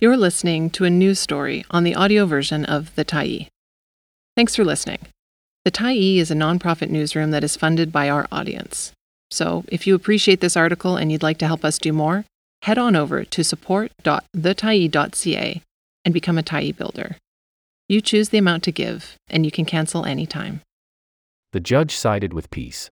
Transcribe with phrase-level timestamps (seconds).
[0.00, 3.48] You're listening to a news story on the audio version of The Tyee.
[4.36, 5.00] Thanks for listening.
[5.64, 8.92] The Tyee is a nonprofit newsroom that is funded by our audience.
[9.32, 12.24] So, if you appreciate this article and you'd like to help us do more,
[12.62, 15.62] head on over to support.thetyee.ca
[16.04, 17.16] and become a Tyee builder.
[17.88, 20.60] You choose the amount to give, and you can cancel anytime.
[21.52, 22.88] The Judge Sided with Peace.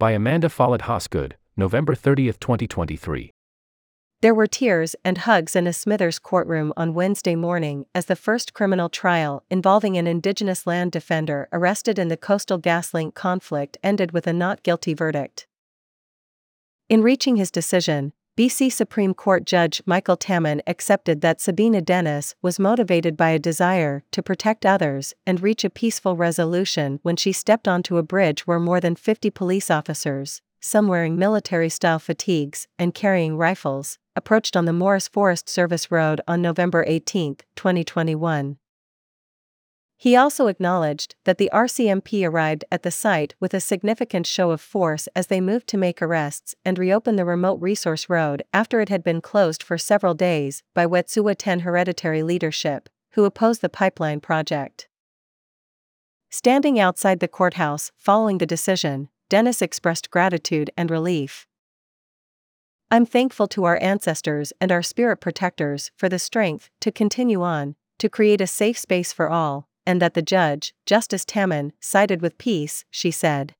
[0.00, 3.30] By Amanda Follett Hosgood, November 30, 2023.
[4.20, 8.52] There were tears and hugs in a Smithers courtroom on Wednesday morning as the first
[8.52, 14.26] criminal trial involving an Indigenous land defender arrested in the Coastal GasLink conflict ended with
[14.26, 15.46] a not guilty verdict.
[16.88, 22.58] In reaching his decision, BC Supreme Court Judge Michael Tammen accepted that Sabina Dennis was
[22.58, 27.68] motivated by a desire to protect others and reach a peaceful resolution when she stepped
[27.68, 32.94] onto a bridge where more than 50 police officers, some wearing military style fatigues and
[32.94, 38.58] carrying rifles, approached on the Morris Forest Service Road on November 18, 2021.
[40.00, 44.60] He also acknowledged that the RCMP arrived at the site with a significant show of
[44.60, 48.88] force as they moved to make arrests and reopen the remote resource road after it
[48.88, 54.86] had been closed for several days by Wet'suwet'en hereditary leadership, who opposed the pipeline project.
[56.30, 61.46] Standing outside the courthouse following the decision, Dennis expressed gratitude and relief.
[62.90, 67.76] I'm thankful to our ancestors and our spirit protectors for the strength to continue on,
[67.98, 72.38] to create a safe space for all, and that the judge, Justice Tammen, sided with
[72.38, 73.54] peace, she said.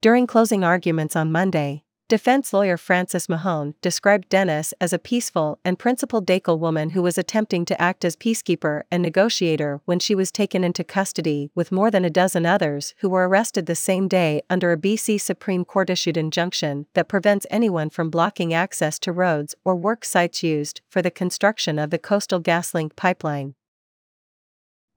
[0.00, 5.78] During closing arguments on Monday, Defense lawyer Frances Mahon described Dennis as a peaceful and
[5.78, 10.30] principled Dakelh woman who was attempting to act as peacekeeper and negotiator when she was
[10.30, 14.42] taken into custody with more than a dozen others who were arrested the same day
[14.50, 19.54] under a BC Supreme Court issued injunction that prevents anyone from blocking access to roads
[19.64, 23.54] or work sites used for the construction of the Coastal GasLink pipeline.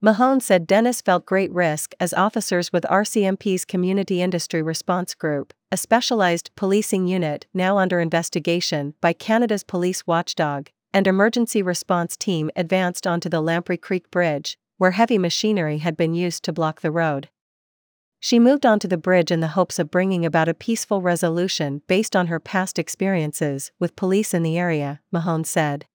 [0.02, 5.78] Mahon said Dennis felt great risk as officers with RCMP's Community Industry Response Group, a
[5.78, 13.06] specialized policing unit now under investigation by Canada's police watchdog, and emergency response team advanced
[13.06, 17.30] onto the Lamprey Creek Bridge, where heavy machinery had been used to block the road.
[18.20, 22.14] She moved onto the bridge in the hopes of bringing about a peaceful resolution based
[22.14, 25.86] on her past experiences with police in the area, Mahon said.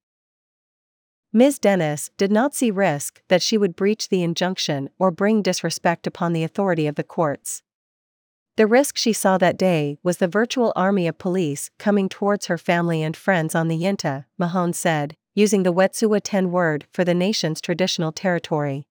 [1.34, 1.59] Ms.
[1.59, 6.34] Dennis did not see risk that she would breach the injunction or bring disrespect upon
[6.34, 7.64] the authority of the courts.
[8.58, 12.58] The risk she saw that day was the virtual army of police coming towards her
[12.58, 17.62] family and friends on the Yintah, Mahon said, using the Wet'suwet'en word for the nation's
[17.62, 18.86] traditional territory.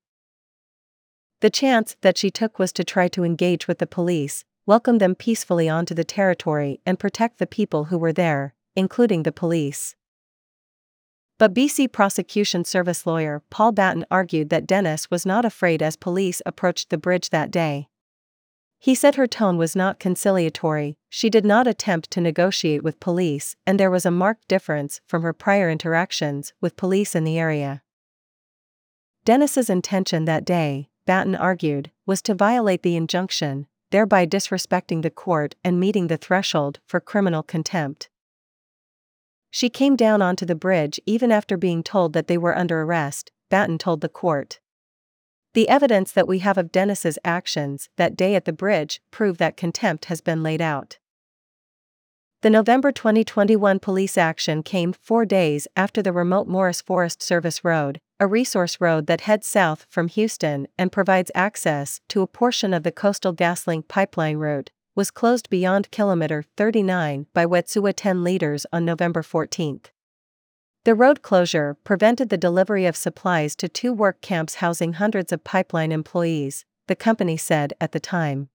[1.41, 5.15] The chance that she took was to try to engage with the police, welcome them
[5.15, 9.95] peacefully onto the territory, and protect the people who were there, including the police.
[11.41, 16.43] But BC Prosecution Service lawyer Paul Batten argued that Dennis was not afraid as police
[16.45, 17.89] approached the bridge that day.
[18.78, 23.56] He said her tone was not conciliatory, she did not attempt to negotiate with police,
[23.67, 27.81] and there was a marked difference from her prior interactions with police in the area.
[29.25, 35.55] Dennis's intention that day, Batten argued, was to violate the injunction, thereby disrespecting the court
[35.65, 38.09] and meeting the threshold for criminal contempt.
[39.50, 43.33] She came down onto the bridge even after being told that they were under arrest,
[43.49, 44.61] Batten told the court.
[45.55, 49.56] The evidence that we have of Dennis's actions that day at the bridge prove that
[49.56, 50.99] contempt has been laid out.
[52.43, 58.00] The November 2021 police action came four days after the remote Morris Forest Service Road,
[58.19, 62.82] a resource road that heads south from Houston and provides access to a portion of
[62.82, 69.23] the Coastal GasLink pipeline route, was closed beyond kilometer 39 by Wet'suwet'en leaders on November
[69.23, 69.81] 14.
[70.84, 75.45] The road closure prevented the delivery of supplies to two work camps housing hundreds of
[75.45, 78.49] pipeline employees, the company said at the time.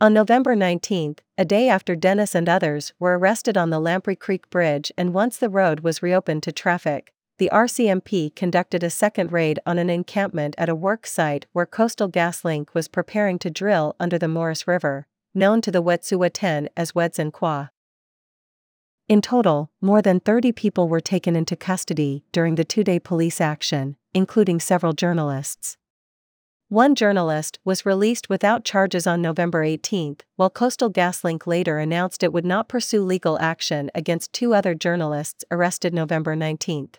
[0.00, 4.48] On November 19, a day after Dennis and others were arrested on the Lamprey Creek
[4.48, 9.60] Bridge and once the road was reopened to traffic, the RCMP conducted a second raid
[9.64, 14.18] on an encampment at a work site where Coastal GasLink was preparing to drill under
[14.18, 17.70] the Morris River, known to the Wet'suwet'en as Kwa.
[19.08, 23.40] In total, more than 30 people were taken into custody during the two day police
[23.40, 25.76] action, including several journalists.
[26.68, 32.32] One journalist was released without charges on November 18, while Coastal GasLink later announced it
[32.32, 36.90] would not pursue legal action against two other journalists arrested November 19.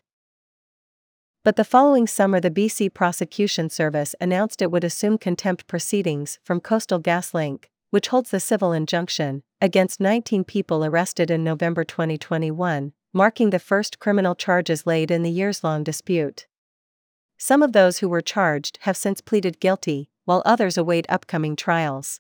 [1.44, 6.59] But the following summer, the BC Prosecution Service announced it would assume contempt proceedings from
[6.59, 13.50] Coastal GasLink, which holds the civil injunction, against 19 people arrested in November 2021, marking
[13.51, 16.45] the first criminal charges laid in the years long dispute.
[17.38, 22.19] Some of those who were charged have since pleaded guilty, while others await upcoming trials.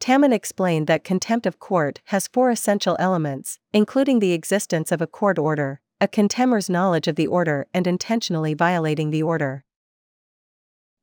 [0.00, 5.06] Tammen explained that contempt of court has four essential elements, including the existence of a
[5.06, 9.64] court order, a contemner's knowledge of the order and intentionally violating the order.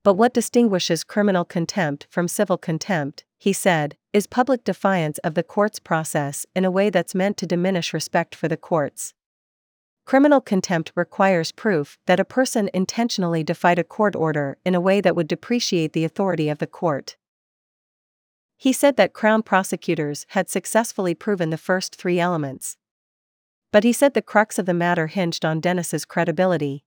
[0.04, 5.42] But what distinguishes criminal contempt from civil contempt, he said, is public defiance of the
[5.42, 9.13] court's process in a way that's meant to diminish respect for the courts.
[10.06, 15.01] Criminal contempt requires proof that a person intentionally defied a court order in a way
[15.01, 17.16] that would depreciate the authority of the court.
[18.57, 22.78] He said that Crown prosecutors had successfully proven the first three elements.
[23.74, 26.86] But he said the crux of the matter hinged on Dennis's credibility.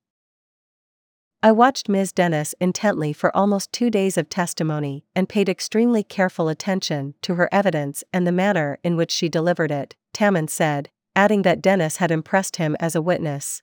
[1.43, 2.12] I watched Ms.
[2.12, 7.49] Dennis intently for almost two days of testimony and paid extremely careful attention to her
[7.50, 12.12] evidence and the manner in which she delivered it, Tammen said, adding that Dennis had
[12.12, 13.62] impressed him as a witness.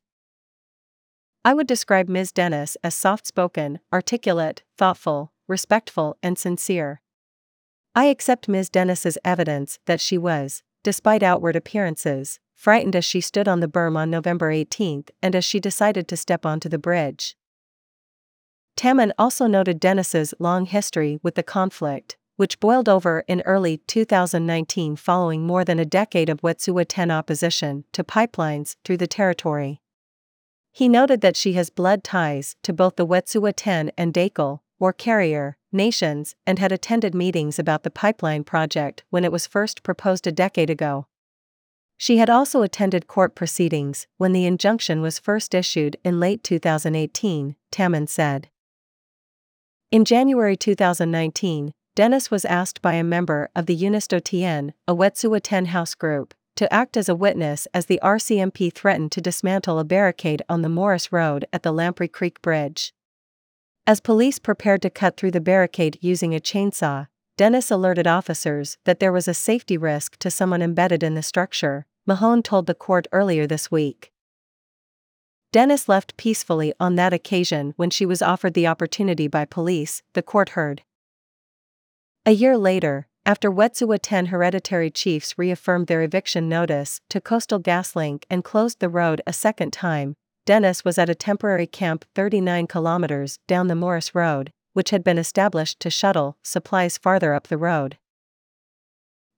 [1.46, 2.34] I would describe Ms.
[2.34, 7.00] Dennis as soft spoken, articulate, thoughtful, respectful, and sincere.
[7.96, 8.69] I accept Ms.
[8.69, 13.98] Dennis's evidence that she was, despite outward appearances, frightened as she stood on the berm
[13.98, 17.36] on November 18 and as she decided to step onto the bridge.
[18.76, 24.96] Tammen also noted Dennis's long history with the conflict, which boiled over in early 2019
[24.96, 29.82] following more than a decade of Wet'suwet'en opposition to pipelines through the territory.
[30.72, 35.58] He noted that she has blood ties to both the Wet'suwet'en and Dakelh, or Carrier,
[35.72, 40.32] nations and had attended meetings about the pipeline project when it was first proposed a
[40.32, 41.06] decade ago.
[42.04, 47.56] She had also attended court proceedings when the injunction was first issued in late 2018,
[47.72, 48.50] Tammen said.
[49.90, 55.96] In January 2019, Dennis was asked by a member of the Unist'ot'en, a Wet'suwet'en house
[55.96, 60.62] group, to act as a witness as the RCMP threatened to dismantle a barricade on
[60.62, 62.94] the Morris Road at the Lamprey Creek Bridge.
[63.88, 67.08] As police prepared to cut through the barricade using a chainsaw,
[67.38, 71.86] Dennis alerted officers that there was a safety risk to someone embedded in the structure,
[72.06, 74.12] Mahon told the court earlier this week.
[75.54, 80.24] Dennis left peacefully on that occasion when she was offered the opportunity by police, the
[80.24, 80.82] court heard.
[82.26, 88.44] A year later, after Wet'suwet'en hereditary chiefs reaffirmed their eviction notice to Coastal GasLink and
[88.44, 90.16] closed the road a second time,
[90.46, 95.18] Dennis was at a temporary camp 39 kilometers down the Morris Road, which had been
[95.18, 97.98] established to shuttle supplies farther up the road.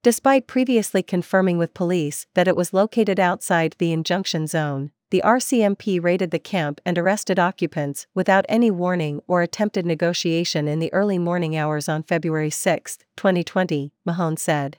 [0.05, 5.99] Despite previously confirming with police that it was located outside the injunction zone, the RCMP
[5.99, 11.17] raided the camp and arrested occupants without any warning or attempted negotiation in the early
[11.17, 14.77] morning hours on February 6, 2020, Mahon said.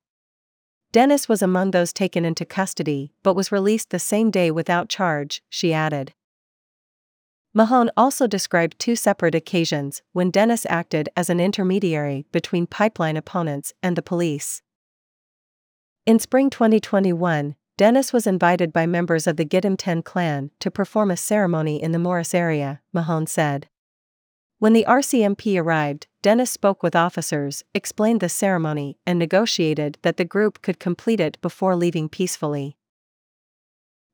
[0.93, 5.43] Dennis was among those taken into custody but was released the same day without charge,
[5.49, 6.15] she added.
[7.53, 13.75] Mahon also described two separate occasions when Dennis acted as an intermediary between pipeline opponents
[13.83, 14.63] and the police.
[16.07, 21.11] In spring 2021, Dennis was invited by members of the Gidimt'en 10 clan to perform
[21.11, 23.69] a ceremony in the Morris area, Mahon said.
[24.61, 30.25] When the RCMP arrived, Dennis spoke with officers, explained the ceremony, and negotiated that the
[30.25, 32.77] group could complete it before leaving peacefully.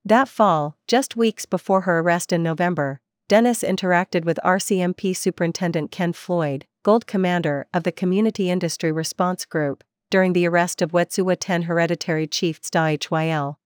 [0.02, 6.14] That fall, just weeks before her arrest in November, Dennis interacted with RCMP Superintendent Ken
[6.14, 12.26] Floyd, Gold Commander of the Community Industry Response Group, during the arrest of Wet'suwet'en hereditary
[12.26, 13.58] chief Hyl.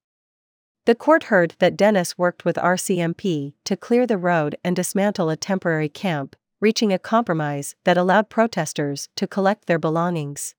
[0.85, 5.37] The court heard that Dennis worked with RCMP to clear the road and dismantle a
[5.37, 10.55] temporary camp, reaching a compromise that allowed protesters to collect their belongings.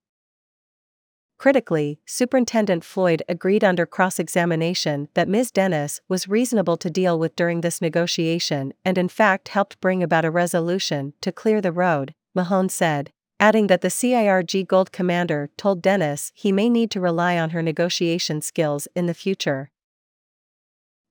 [1.38, 5.52] Critically, Superintendent Floyd agreed under cross examination that Ms.
[5.52, 10.26] Dennis was reasonable to deal with during this negotiation and in fact helped bring about
[10.26, 15.82] a resolution to clear the road, Mahon said adding that the CIRG Gold commander told
[15.82, 19.72] Dennis he may need to rely on her negotiation skills in the future.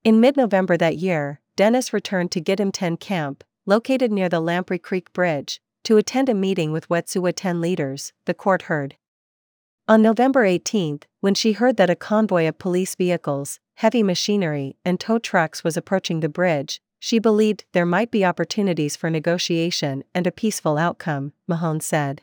[0.05, 5.13] In mid November that year, Dennis returned to Gidimt'en Camp, located near the Lamprey Creek
[5.13, 8.97] Bridge, to attend a meeting with Wet'suwet'en leaders, the court heard.
[9.89, 14.99] On November 18, when she heard that a convoy of police vehicles, heavy machinery, and
[14.99, 20.27] tow trucks was approaching the bridge, she believed there might be opportunities for negotiation and
[20.27, 22.21] a peaceful outcome, Mahon said.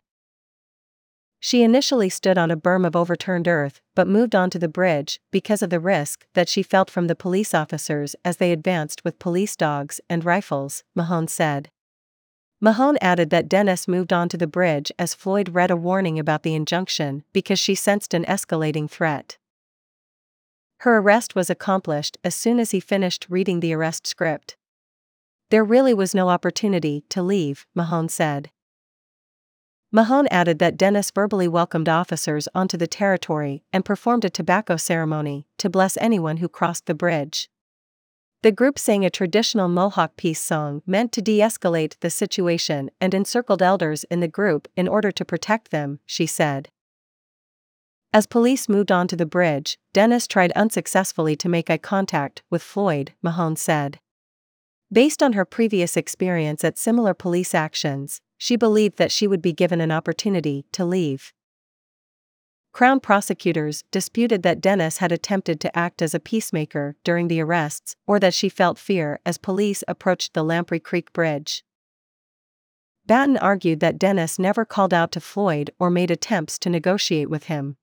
[1.39, 5.61] She initially stood on a berm of overturned earth but moved onto the bridge because
[5.61, 9.55] of the risk that she felt from the police officers as they advanced with police
[9.55, 11.69] dogs and rifles, Mahon said.
[12.59, 16.55] Mahon added that Dennis moved onto the bridge as Floyd read a warning about the
[16.55, 19.37] injunction because she sensed an escalating threat.
[20.79, 24.57] Her arrest was accomplished as soon as he finished reading the arrest script.
[25.49, 28.49] There really was no opportunity to leave, Mahon said.
[29.91, 35.45] Mahon added that Dennis verbally welcomed officers onto the territory and performed a tobacco ceremony
[35.59, 37.47] to bless anyone who crossed the bridge.
[38.41, 43.13] The group sang a traditional Mohawk peace song meant to de escalate the situation and
[43.13, 46.69] encircled elders in the group in order to protect them, she said.
[48.11, 53.13] As police moved onto the bridge, Dennis tried unsuccessfully to make eye contact with Floyd,
[53.21, 53.99] Mahon said.
[54.93, 59.51] Based on her previous experience at similar police actions, she believed that she would be
[59.51, 61.33] given an opportunity to leave.
[62.73, 67.95] Crown prosecutors disputed that Dennis had attempted to act as a peacemaker during the arrests
[68.05, 71.63] or that she felt fear as police approached the Lamprey Creek Bridge.
[73.07, 77.45] Batten argued that Dennis never called out to Floyd or made attempts to negotiate with
[77.45, 77.77] him.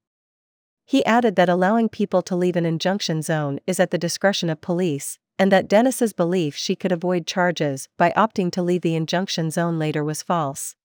[0.85, 4.61] He added that allowing people to leave an injunction zone is at the discretion of
[4.61, 9.51] police, and that Dennis's belief she could avoid charges by opting to leave the injunction
[9.51, 10.77] zone later was false.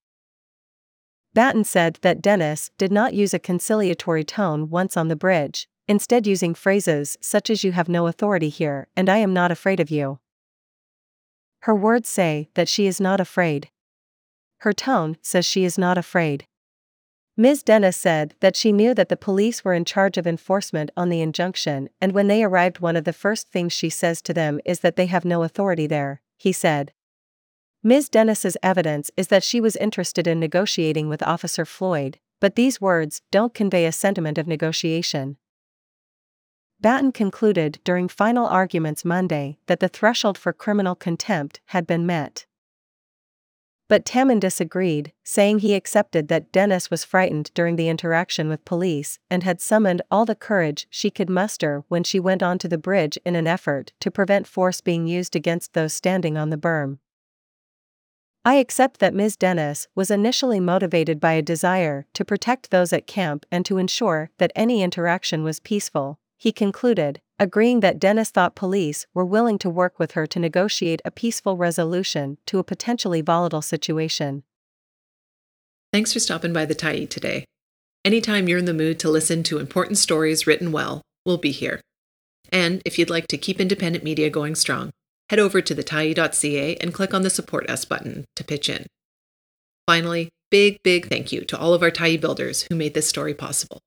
[1.33, 6.25] Batten said that Dennis did not use a conciliatory tone once on the bridge, instead,
[6.25, 9.91] using phrases such as You have no authority here and I am not afraid of
[9.91, 10.19] you.
[11.63, 13.69] Her words say that she is not afraid.
[14.59, 16.47] Her tone says she is not afraid.
[17.37, 17.63] Ms.
[17.63, 21.19] Dennis said that she knew that the police were in charge of enforcement on the
[21.19, 24.79] injunction, and when they arrived, one of the first things she says to them is
[24.79, 26.93] that they have no authority there, he said.
[27.83, 28.07] Ms.
[28.07, 33.21] Dennis's evidence is that she was interested in negotiating with Officer Floyd, but these words
[33.31, 35.35] don't convey a sentiment of negotiation.
[36.79, 42.45] Batten concluded during final arguments Monday that the threshold for criminal contempt had been met.
[43.87, 49.19] But Tammen disagreed, saying he accepted that Dennis was frightened during the interaction with police
[49.29, 53.19] and had summoned all the courage she could muster when she went onto the bridge
[53.23, 56.97] in an effort to prevent force being used against those standing on the berm.
[58.43, 59.37] I accept that Ms.
[59.37, 64.29] Dennis was initially motivated by a desire to protect those at camp and to ensure
[64.37, 69.69] that any interaction was peaceful, he concluded, agreeing that Dennis thought police were willing to
[69.69, 74.43] work with her to negotiate a peaceful resolution to a potentially volatile situation.
[75.91, 77.45] Thanks for stopping by the Tyee today.
[78.03, 81.81] Anytime you're in the mood to listen to important stories written well, we'll be here.
[82.51, 84.91] And if you'd like to keep independent media going strong,
[85.29, 88.85] head over to thetyee.ca and click on the Support Us button to pitch in.
[89.87, 93.33] Finally, big, big thank you to all of our Tyee builders who made this story
[93.33, 93.81] possible.